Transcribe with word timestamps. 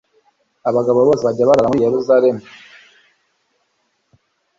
abagabo 0.69 0.99
bose 1.07 1.21
bajye 1.27 1.43
barara 1.47 1.69
muri 1.71 1.85
Yerusalemu 1.87 2.41